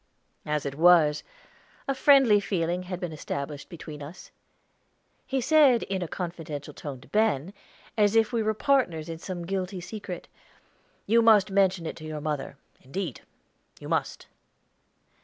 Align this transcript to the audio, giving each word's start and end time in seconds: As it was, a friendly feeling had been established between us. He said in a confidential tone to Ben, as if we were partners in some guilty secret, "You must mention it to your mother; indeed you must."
As 0.47 0.65
it 0.65 0.73
was, 0.73 1.21
a 1.87 1.93
friendly 1.93 2.39
feeling 2.39 2.81
had 2.89 2.99
been 2.99 3.11
established 3.13 3.69
between 3.69 4.01
us. 4.01 4.31
He 5.27 5.39
said 5.41 5.83
in 5.83 6.01
a 6.01 6.07
confidential 6.07 6.73
tone 6.73 7.01
to 7.01 7.07
Ben, 7.09 7.53
as 7.95 8.15
if 8.15 8.33
we 8.33 8.41
were 8.41 8.55
partners 8.55 9.09
in 9.09 9.19
some 9.19 9.45
guilty 9.45 9.79
secret, 9.79 10.27
"You 11.05 11.21
must 11.21 11.51
mention 11.51 11.85
it 11.85 11.95
to 11.97 12.03
your 12.03 12.19
mother; 12.19 12.57
indeed 12.83 13.21
you 13.79 13.87
must." 13.87 14.25